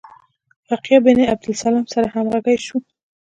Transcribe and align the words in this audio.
فقیه 0.67 0.95
ابن 0.99 1.17
عبدالسلام 1.33 1.85
سره 1.93 2.07
همغږي 2.15 2.57
شو. 2.65 2.77